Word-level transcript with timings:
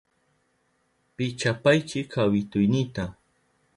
Pichapaychi 1.15 1.99
kawituynita. 2.13 3.03